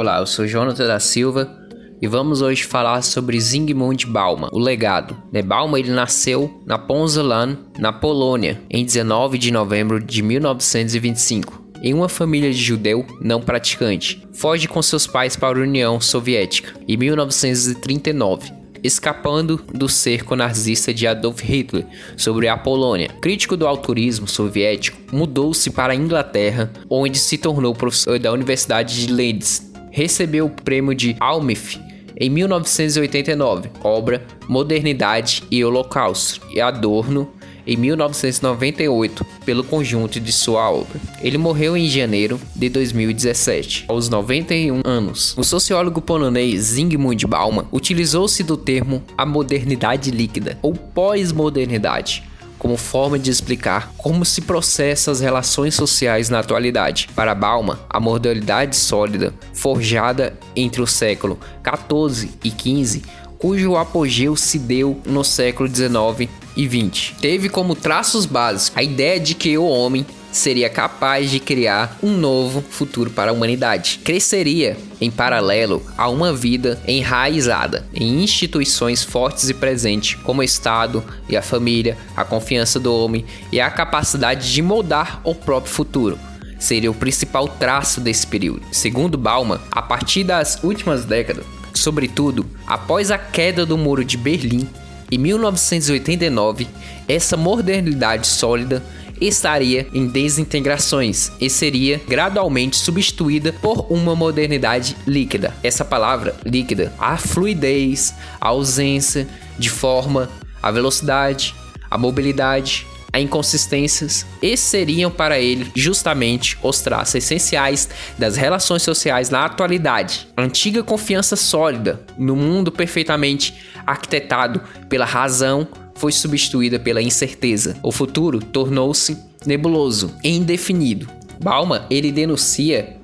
[0.00, 1.50] Olá, eu sou Jonathan da Silva
[2.00, 5.20] e vamos hoje falar sobre Zygmunt Bauman, o legado.
[5.32, 11.64] Né, Bauman ele nasceu na Ponzelan, na Polônia, em 19 de novembro de 1925.
[11.82, 16.78] Em uma família de judeu não praticante, foge com seus pais para a União Soviética
[16.86, 21.86] em 1939 escapando do cerco nazista de Adolf Hitler
[22.16, 23.08] sobre a Polônia.
[23.20, 29.12] Crítico do autorismo soviético, mudou-se para a Inglaterra, onde se tornou professor da Universidade de
[29.12, 29.67] Leeds.
[29.98, 31.76] Recebeu o prêmio de Almif
[32.16, 37.28] em 1989, obra Modernidade e Holocausto, e Adorno
[37.66, 41.00] em 1998 pelo conjunto de sua obra.
[41.20, 45.34] Ele morreu em janeiro de 2017, aos 91 anos.
[45.36, 52.22] O sociólogo polonês Zygmunt Bauman utilizou-se do termo a modernidade líquida ou pós-modernidade
[52.58, 57.08] como forma de explicar como se processa as relações sociais na atualidade.
[57.14, 63.02] Para Bauman, a modernidade sólida, forjada entre o século 14 e 15,
[63.38, 67.16] cujo apogeu se deu no século 19 e 20.
[67.20, 72.16] Teve como traços básicos a ideia de que o homem seria capaz de criar um
[72.16, 74.00] novo futuro para a humanidade.
[74.04, 81.02] Cresceria em paralelo a uma vida enraizada em instituições fortes e presentes, como o Estado
[81.28, 86.18] e a família, a confiança do homem e a capacidade de moldar o próprio futuro.
[86.58, 88.62] Seria o principal traço desse período.
[88.72, 94.68] Segundo Bauman, a partir das últimas décadas, sobretudo após a queda do Muro de Berlim,
[95.10, 96.66] em 1989,
[97.06, 98.82] essa modernidade sólida
[99.20, 105.54] estaria em desintegrações e seria gradualmente substituída por uma modernidade líquida.
[105.62, 110.28] Essa palavra líquida, a fluidez, a ausência de forma,
[110.62, 111.54] a velocidade,
[111.90, 117.88] a mobilidade, a inconsistências, esses seriam para ele justamente os traços essenciais
[118.18, 120.28] das relações sociais na atualidade.
[120.36, 123.54] Antiga confiança sólida no mundo perfeitamente
[123.86, 125.66] arquitetado pela razão
[125.98, 127.76] foi substituída pela incerteza.
[127.82, 131.08] O futuro tornou-se nebuloso e indefinido.
[131.42, 132.96] Bauman ele denuncia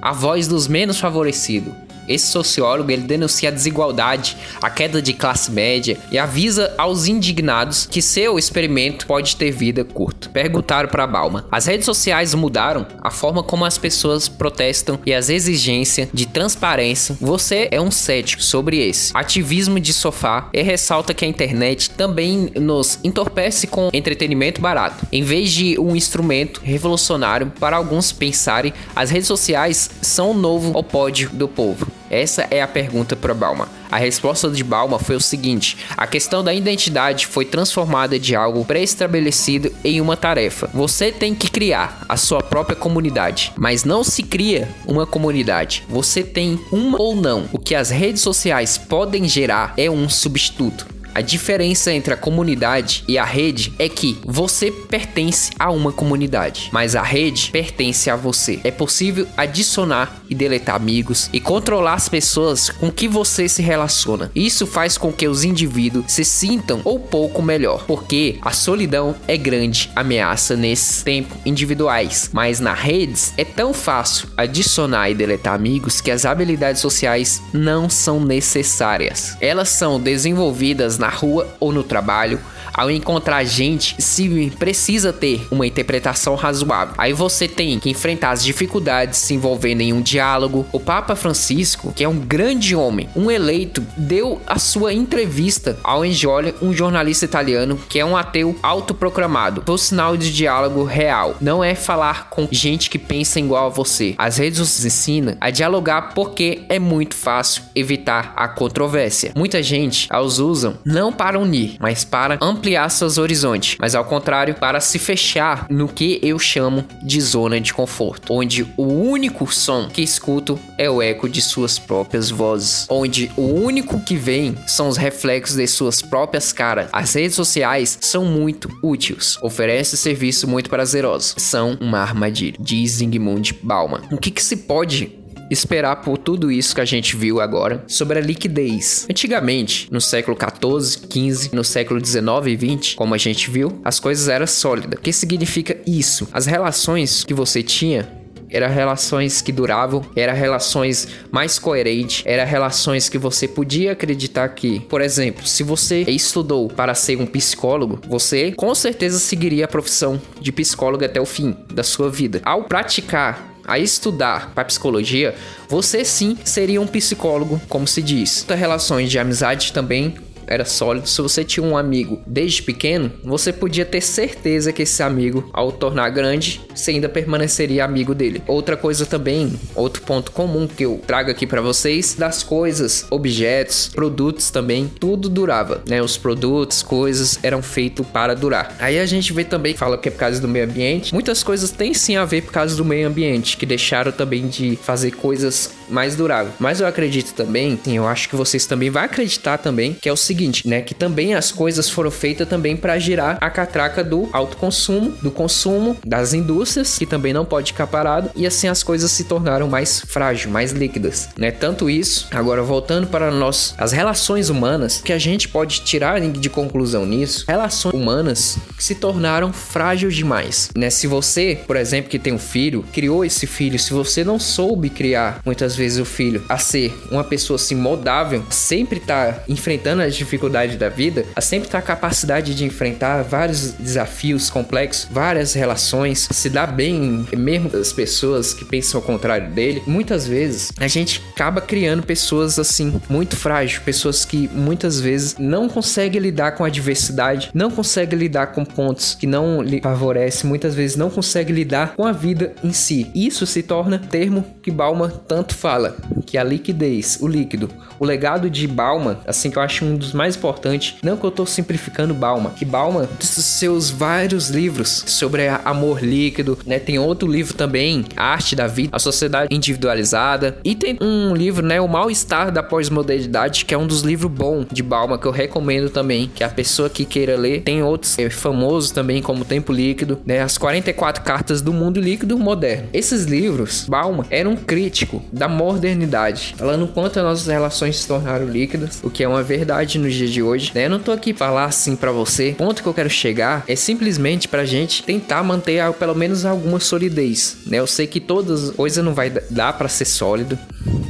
[0.00, 1.72] a voz dos menos favorecidos,
[2.08, 7.86] esse sociólogo ele denuncia a desigualdade, a queda de classe média e avisa aos indignados
[7.86, 10.28] que seu experimento pode ter vida curta.
[10.28, 15.28] Perguntaram para Bauman: as redes sociais mudaram a forma como as pessoas protestam e as
[15.28, 17.16] exigências de transparência.
[17.20, 22.50] Você é um cético sobre esse ativismo de sofá e ressalta que a internet também
[22.56, 25.06] nos entorpece com entretenimento barato.
[25.10, 30.76] Em vez de um instrumento revolucionário para alguns pensarem, as redes sociais são o novo
[30.76, 31.95] opódio do povo.
[32.10, 33.68] Essa é a pergunta para Balma.
[33.90, 38.64] A resposta de Balma foi o seguinte: a questão da identidade foi transformada de algo
[38.64, 40.68] pré-estabelecido em uma tarefa.
[40.72, 45.84] Você tem que criar a sua própria comunidade, mas não se cria uma comunidade.
[45.88, 47.48] Você tem uma ou não.
[47.52, 50.95] O que as redes sociais podem gerar é um substituto.
[51.16, 56.68] A diferença entre a comunidade e a rede é que você pertence a uma comunidade,
[56.70, 58.60] mas a rede pertence a você.
[58.62, 64.30] É possível adicionar e deletar amigos e controlar as pessoas com que você se relaciona.
[64.34, 69.38] Isso faz com que os indivíduos se sintam ou pouco melhor, porque a solidão é
[69.38, 75.98] grande ameaça nesses tempos individuais, mas na redes é tão fácil adicionar e deletar amigos
[76.02, 79.34] que as habilidades sociais não são necessárias.
[79.40, 82.40] Elas são desenvolvidas na na rua ou no trabalho,
[82.76, 86.94] ao encontrar gente, se precisa ter uma interpretação razoável.
[86.98, 90.66] Aí você tem que enfrentar as dificuldades se envolvendo em um diálogo.
[90.72, 96.04] O Papa Francisco, que é um grande homem, um eleito, deu a sua entrevista ao
[96.04, 99.62] Enjolha, um jornalista italiano que é um ateu autoproclamado.
[99.66, 104.14] O sinal de diálogo real não é falar com gente que pensa igual a você.
[104.18, 109.32] As redes nos ensinam a dialogar porque é muito fácil evitar a controvérsia.
[109.34, 114.04] Muita gente as usam não para unir, mas para ampliar ampliar seus horizontes, mas ao
[114.04, 119.46] contrário, para se fechar no que eu chamo de zona de conforto, onde o único
[119.52, 124.56] som que escuto é o eco de suas próprias vozes, onde o único que vem
[124.66, 126.88] são os reflexos de suas próprias caras.
[126.92, 133.52] As redes sociais são muito úteis, oferecem serviço muito prazeroso, são uma armadilha, diz Zygmunt
[133.62, 134.02] Bauman.
[134.10, 138.18] O que, que se pode esperar por tudo isso que a gente viu agora sobre
[138.18, 139.06] a liquidez.
[139.10, 144.00] Antigamente, no século 14, 15, no século 19 e 20, como a gente viu, as
[144.00, 144.98] coisas eram sólidas.
[144.98, 146.28] O que significa isso?
[146.32, 153.08] As relações que você tinha eram relações que duravam, eram relações mais coerentes, eram relações
[153.08, 158.52] que você podia acreditar que, por exemplo, se você estudou para ser um psicólogo, você
[158.52, 162.40] com certeza seguiria a profissão de psicólogo até o fim da sua vida.
[162.44, 165.34] Ao praticar a estudar para psicologia,
[165.68, 168.46] você sim seria um psicólogo, como se diz.
[168.48, 170.14] Relações de amizade também
[170.46, 171.08] era sólido.
[171.08, 175.72] Se você tinha um amigo desde pequeno, você podia ter certeza que esse amigo, ao
[175.72, 178.42] tornar grande, você ainda permaneceria amigo dele.
[178.46, 183.88] Outra coisa também, outro ponto comum que eu trago aqui para vocês, das coisas, objetos,
[183.88, 186.02] produtos também, tudo durava, né?
[186.02, 188.76] Os produtos, coisas eram feitos para durar.
[188.78, 191.70] Aí a gente vê também, fala que é por causa do meio ambiente, muitas coisas
[191.70, 195.70] têm sim a ver por causa do meio ambiente, que deixaram também de fazer coisas
[195.88, 196.54] mais duráveis.
[196.58, 200.12] Mas eu acredito também, sim, eu acho que vocês também vão acreditar também, que é
[200.12, 200.82] o seguinte, seguinte, né?
[200.82, 205.96] Que também as coisas foram feitas também para girar a catraca do autoconsumo, do consumo,
[206.04, 210.00] das indústrias, que também não pode ficar parado, e assim as coisas se tornaram mais
[210.00, 211.50] frágeis, mais líquidas, né?
[211.50, 216.50] Tanto isso, agora voltando para nós, as relações humanas, que a gente pode tirar de
[216.50, 220.90] conclusão nisso, relações humanas se tornaram frágeis demais, né?
[220.90, 224.90] Se você, por exemplo, que tem um filho, criou esse filho, se você não soube
[224.90, 230.14] criar muitas vezes o filho a ser uma pessoa assim modável, sempre tá enfrentando as
[230.26, 236.28] dificuldade da vida, a sempre ter a capacidade de enfrentar vários desafios complexos, várias relações,
[236.30, 239.82] se dar bem, mesmo das pessoas que pensam ao contrário dele.
[239.86, 245.68] Muitas vezes a gente acaba criando pessoas assim, muito frágeis, pessoas que muitas vezes não
[245.68, 250.74] conseguem lidar com a adversidade, não conseguem lidar com pontos que não lhe favorecem, muitas
[250.74, 253.10] vezes não conseguem lidar com a vida em si.
[253.14, 255.96] Isso se torna termo que Balma tanto fala,
[256.26, 257.70] que é a liquidez, o líquido.
[257.98, 261.30] O legado de Balma, assim que eu acho um dos mais importante, não que eu
[261.30, 266.78] tô simplificando Bauman, que Bauman, seus vários livros sobre amor líquido, né?
[266.78, 271.80] Tem outro livro também, Arte da Vida, A Sociedade Individualizada, e tem um livro, né,
[271.80, 275.90] O Mal-Estar da Pós-Modernidade, que é um dos livros bons de Bauman que eu recomendo
[275.90, 280.18] também, que a pessoa que queira ler, tem outros é, famosos também, como Tempo Líquido,
[280.24, 282.88] né, As 44 Cartas do Mundo Líquido Moderno.
[282.92, 288.46] Esses livros, Bauman era um crítico da modernidade, falando quanto as nossas relações se tornaram
[288.46, 290.86] líquidas, o que é uma verdade nos dias de hoje, né?
[290.86, 292.50] Eu não tô aqui pra falar assim para você.
[292.50, 296.80] O ponto que eu quero chegar é simplesmente pra gente tentar manter pelo menos alguma
[296.80, 297.78] solidez, né?
[297.78, 300.58] Eu sei que todas coisas não vai dar para ser sólido,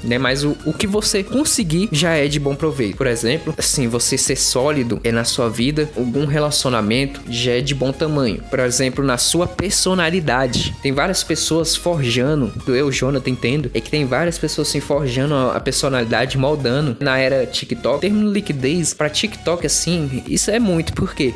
[0.07, 0.19] né?
[0.19, 2.97] Mas o, o que você conseguir já é de bom proveito.
[2.97, 7.75] Por exemplo, assim, você ser sólido é na sua vida, algum relacionamento já é de
[7.75, 8.43] bom tamanho.
[8.49, 10.75] Por exemplo, na sua personalidade.
[10.83, 15.61] Tem várias pessoas forjando, eu, Jonathan, entendo, é que tem várias pessoas assim forjando a
[15.61, 18.01] personalidade, moldando na era TikTok.
[18.01, 21.35] Termo liquidez para TikTok assim, isso é muito, por quê?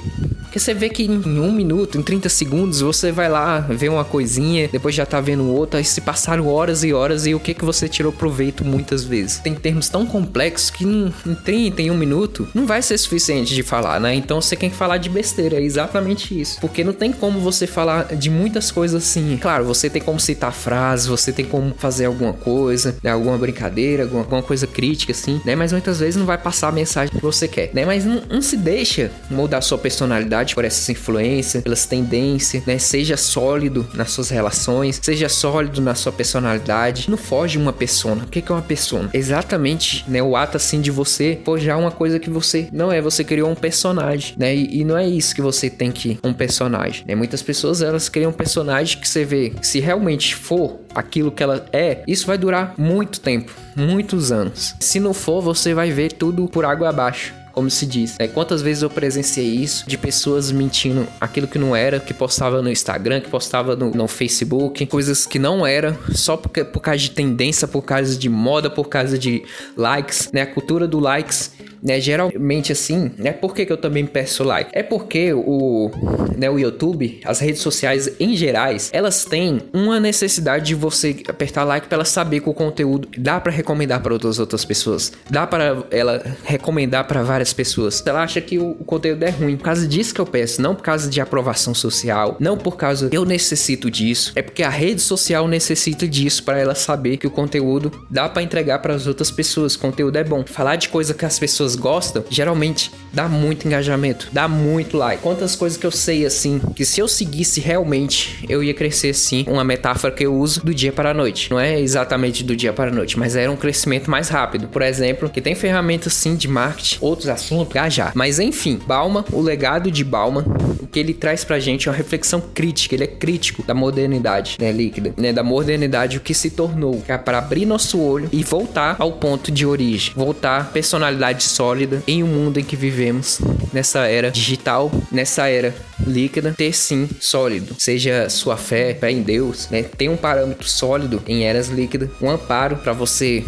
[0.50, 4.04] Porque você vê que em um minuto, em 30 segundos, você vai lá ver uma
[4.04, 7.54] coisinha, depois já tá vendo outra, aí se passaram horas e horas e o que
[7.54, 9.38] que você tirou proveito muitas vezes.
[9.38, 11.12] Tem termos tão complexos que em
[11.44, 14.12] 30, em um minuto, não vai ser suficiente de falar, né?
[14.12, 16.60] Então você tem que falar de besteira, é exatamente isso.
[16.60, 19.38] Porque não tem como você falar de muitas coisas assim.
[19.40, 23.12] Claro, você tem como citar frases, você tem como fazer alguma coisa, né?
[23.12, 25.54] alguma brincadeira, alguma, alguma coisa crítica, assim, né?
[25.54, 27.84] Mas muitas vezes não vai passar a mensagem que você quer, né?
[27.84, 32.78] Mas não, não se deixa mudar sua personalidade por essas influências, pelas tendências, né?
[32.78, 37.10] Seja sólido nas suas relações, seja sólido na sua personalidade.
[37.10, 38.24] Não foge uma persona.
[38.24, 39.10] O que é uma persona?
[39.12, 40.22] Exatamente, né?
[40.22, 43.00] O ato assim de você forjar uma coisa que você não é.
[43.00, 44.54] Você criou um personagem, né?
[44.54, 47.04] E, e não é isso que você tem que um personagem.
[47.06, 47.14] Né?
[47.14, 51.64] Muitas pessoas elas criam um personagem que você vê se realmente for aquilo que ela
[51.72, 54.74] é, isso vai durar muito tempo, muitos anos.
[54.80, 58.16] Se não for, você vai ver tudo por água abaixo como se diz.
[58.18, 62.62] É, quantas vezes eu presenciei isso de pessoas mentindo aquilo que não era, que postava
[62.62, 66.98] no Instagram, que postava no, no Facebook, coisas que não era, só porque, por causa
[66.98, 69.42] de tendência, por causa de moda, por causa de
[69.76, 70.42] likes, né?
[70.42, 72.00] A cultura do likes né?
[72.00, 73.32] Geralmente assim, né?
[73.32, 74.70] Por que, que eu também peço like?
[74.72, 75.90] É porque o,
[76.36, 81.64] né, o YouTube, as redes sociais em gerais, elas têm uma necessidade de você apertar
[81.64, 85.46] like para ela saber que o conteúdo dá para recomendar para outras outras pessoas, dá
[85.46, 88.02] para ela recomendar para várias pessoas.
[88.06, 89.56] Ela acha que o, o, conteúdo é ruim.
[89.56, 93.08] Por causa disso que eu peço, não por causa de aprovação social, não por causa
[93.12, 97.30] eu necessito disso, é porque a rede social necessita disso para ela saber que o
[97.30, 99.74] conteúdo dá para entregar para as outras pessoas.
[99.74, 100.44] O conteúdo é bom.
[100.46, 105.22] Falar de coisa que as pessoas pessoas gostam, geralmente dá muito engajamento, dá muito like.
[105.22, 109.44] Quantas coisas que eu sei assim, que se eu seguisse realmente, eu ia crescer sim.
[109.48, 111.50] Uma metáfora que eu uso do dia para a noite.
[111.50, 114.68] Não é exatamente do dia para a noite, mas era um crescimento mais rápido.
[114.68, 118.12] Por exemplo, que tem ferramentas sim de marketing, outros assuntos, engajar.
[118.14, 120.44] Mas enfim, Bauman, o legado de Bauman,
[120.80, 124.56] o que ele traz pra gente é uma reflexão crítica, ele é crítico da modernidade,
[124.60, 128.28] né, líquida, né, da modernidade, o que se tornou, que é para abrir nosso olho
[128.32, 133.38] e voltar ao ponto de origem, voltar personalidade sólida em um mundo em que vivemos,
[133.70, 135.74] nessa era digital, nessa era
[136.06, 137.74] líquida, ter sim sólido.
[137.78, 139.82] Seja sua fé, fé em Deus, né?
[139.82, 143.44] Tem um parâmetro sólido em eras líquidas, um amparo para você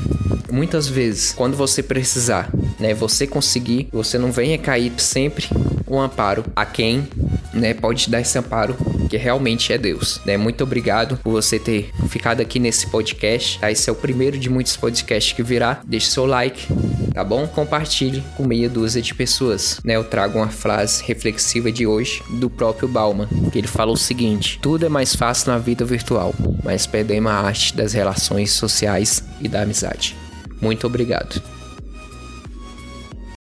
[0.50, 5.49] muitas vezes, quando você precisar, né, você conseguir, você não venha cair sempre
[5.88, 7.09] um amparo a quem,
[7.54, 8.76] né, pode te dar esse amparo
[9.09, 10.37] que realmente é Deus, né?
[10.37, 13.71] Muito obrigado por você ter ficado aqui nesse podcast, tá?
[13.71, 15.80] Esse é o primeiro de muitos podcasts que virá.
[15.85, 16.66] Deixe seu like,
[17.12, 17.47] tá bom?
[17.47, 19.97] Compartilhe com meia dúzia de pessoas, né?
[19.97, 24.59] Eu trago uma frase reflexiva de hoje do próprio Bauman, que ele falou o seguinte:
[24.61, 29.49] tudo é mais fácil na vida virtual, mas perdemos a arte das relações sociais e
[29.49, 30.16] da amizade.
[30.61, 31.42] Muito obrigado.